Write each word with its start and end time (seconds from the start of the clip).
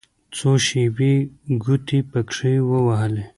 څو 0.35 0.49
شېبې 0.65 1.13
يې 1.21 1.25
ګوتې 1.63 1.99
پکښې 2.11 2.53
ووهلې. 2.69 3.23